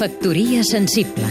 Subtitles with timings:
[0.00, 1.26] Factoria sensible.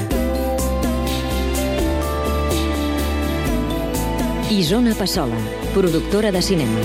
[4.51, 5.39] Isona Passola,
[5.73, 6.83] productora de cinema.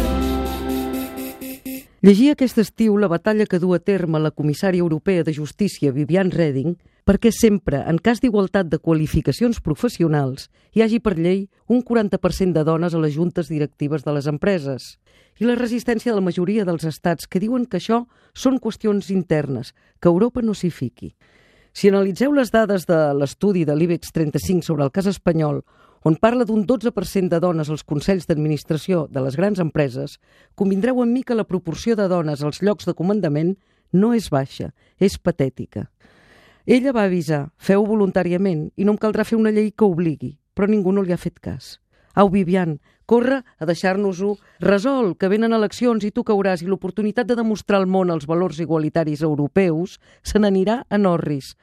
[2.00, 6.32] Llegir aquest estiu la batalla que du a terme la comissària europea de justícia Vivian
[6.32, 12.56] Reding perquè sempre, en cas d'igualtat de qualificacions professionals, hi hagi per llei un 40%
[12.56, 14.96] de dones a les juntes directives de les empreses.
[15.36, 19.76] I la resistència de la majoria dels estats que diuen que això són qüestions internes,
[20.00, 21.12] que Europa no s'hi fiqui.
[21.74, 25.64] Si analitzeu les dades de l'estudi de l'IBEX 35 sobre el cas espanyol,
[26.06, 30.20] on parla d'un 12% de dones als consells d'administració de les grans empreses,
[30.54, 33.56] convindreu amb mi que la proporció de dones als llocs de comandament
[33.90, 34.70] no és baixa,
[35.02, 35.88] és patètica.
[36.64, 40.70] Ella va avisar, feu voluntàriament i no em caldrà fer una llei que obligui, però
[40.70, 41.80] ningú no li ha fet cas.
[42.14, 47.36] Au, Vivian, corre a deixar-nos-ho resol, que venen eleccions i tu cauràs i l'oportunitat de
[47.38, 51.56] demostrar al món els valors igualitaris europeus se n'anirà a Norris.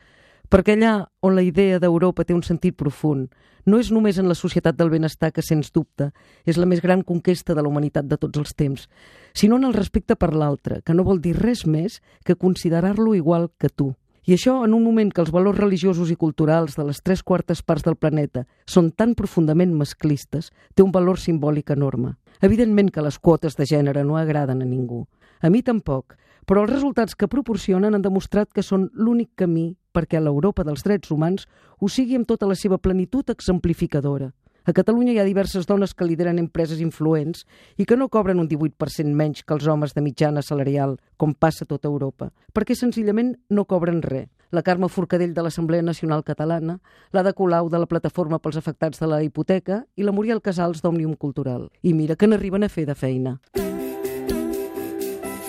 [0.52, 3.32] Perquè allà on la idea d'Europa té un sentit profund,
[3.66, 6.10] no és només en la societat del benestar que, sens dubte,
[6.44, 8.88] és la més gran conquesta de la humanitat de tots els temps,
[9.34, 13.52] sinó en el respecte per l'altre, que no vol dir res més que considerar-lo igual
[13.58, 13.94] que tu.
[14.30, 17.64] I això en un moment que els valors religiosos i culturals de les tres quartes
[17.66, 22.14] parts del planeta són tan profundament masclistes, té un valor simbòlic enorme.
[22.42, 25.08] Evidentment que les quotes de gènere no agraden a ningú.
[25.42, 26.14] A mi tampoc,
[26.46, 31.10] però els resultats que proporcionen han demostrat que són l'únic camí perquè l'Europa dels drets
[31.10, 31.48] humans
[31.80, 34.30] ho sigui amb tota la seva plenitud exemplificadora.
[34.64, 37.48] A Catalunya hi ha diverses dones que lideren empreses influents
[37.82, 41.66] i que no cobren un 18% menys que els homes de mitjana salarial, com passa
[41.66, 44.30] a tota Europa, perquè senzillament no cobren res.
[44.52, 46.78] La Carme Forcadell de l'Assemblea Nacional Catalana,
[47.16, 50.84] la de Colau de la Plataforma pels Afectats de la Hipoteca i la Muriel Casals
[50.84, 51.70] d'Òmnium Cultural.
[51.82, 53.38] I mira que n'arriben a fer de feina.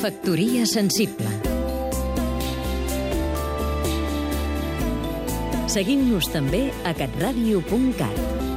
[0.02, 1.30] Factoria sensible
[5.72, 8.51] Seguim-nos també a catradio.cat